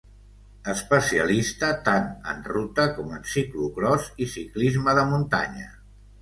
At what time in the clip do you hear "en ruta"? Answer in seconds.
2.31-2.85